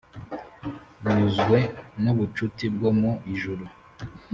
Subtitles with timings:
[1.03, 1.59] Nyuzwe
[2.03, 3.63] n’ubucuti bwo mu ijuru